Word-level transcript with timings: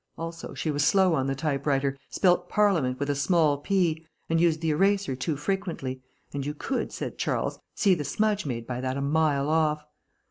Also, 0.17 0.55
she 0.55 0.71
was 0.71 0.83
slow 0.83 1.13
on 1.13 1.27
the 1.27 1.35
typewriter, 1.35 1.95
spelt 2.09 2.49
Parliament 2.49 2.99
with 2.99 3.07
a 3.07 3.13
small 3.13 3.59
p, 3.59 4.03
and 4.31 4.41
used 4.41 4.59
the 4.59 4.71
eraser 4.71 5.15
too 5.15 5.37
frequently, 5.37 6.01
and 6.33 6.43
you 6.43 6.55
could, 6.55 6.91
said 6.91 7.19
Charles, 7.19 7.59
see 7.75 7.93
the 7.93 8.03
smudge 8.03 8.43
made 8.43 8.65
by 8.65 8.81
that 8.81 8.97
a 8.97 9.01
mile 9.01 9.47
off. 9.47 9.85